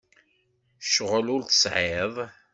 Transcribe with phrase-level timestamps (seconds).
[0.85, 2.13] Ccɣel ur t-tesɛiḍ?